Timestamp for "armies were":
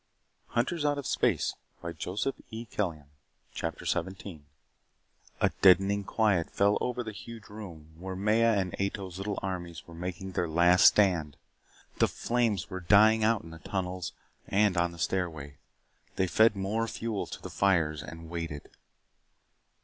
9.43-9.93